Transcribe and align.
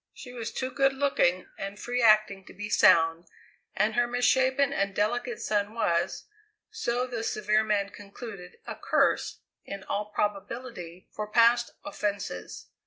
She 0.15 0.33
was 0.33 0.51
too 0.51 0.71
good 0.71 0.93
looking 0.93 1.45
and 1.59 1.79
free 1.79 2.01
acting 2.01 2.43
to 2.45 2.55
be 2.55 2.71
sound; 2.71 3.25
and 3.75 3.93
her 3.93 4.07
misshapen 4.07 4.73
and 4.73 4.95
delicate 4.95 5.39
son 5.43 5.75
was, 5.75 6.25
so 6.71 7.05
the 7.05 7.23
severe 7.23 7.63
man 7.63 7.89
concluded, 7.91 8.57
a 8.65 8.73
curse, 8.75 9.41
in 9.63 9.83
all 9.83 10.05
probability, 10.05 11.07
for 11.11 11.27
past 11.27 11.69
offences. 11.85 12.65